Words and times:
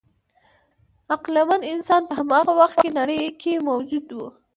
عقلمن 1.13 1.61
انسان 1.73 2.01
په 2.09 2.13
هماغه 2.19 2.51
وخت 2.61 2.77
کې 2.83 2.89
نړۍ 2.99 3.21
کې 3.41 3.53
موجود 3.67 4.05
و. 4.11 4.19